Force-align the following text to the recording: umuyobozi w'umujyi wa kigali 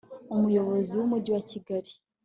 umuyobozi 0.35 0.91
w'umujyi 0.99 1.31
wa 1.35 1.43
kigali 1.49 1.91